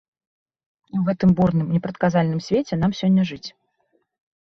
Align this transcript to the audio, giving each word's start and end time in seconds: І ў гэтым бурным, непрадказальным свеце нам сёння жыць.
І 0.91 0.95
ў 0.95 1.03
гэтым 1.09 1.35
бурным, 1.41 1.69
непрадказальным 1.75 2.43
свеце 2.49 2.73
нам 2.83 2.91
сёння 3.05 3.23
жыць. 3.33 3.45